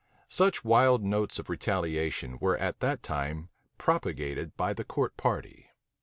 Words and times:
Such 0.29 0.65
wild 0.65 1.03
notes 1.03 1.37
of 1.37 1.47
retaliation 1.47 2.39
were 2.41 2.57
at 2.57 2.79
that 2.79 3.03
time 3.03 3.49
propagated 3.77 4.57
by 4.57 4.73
the 4.73 4.83
court 4.83 5.15
party. 5.15 5.69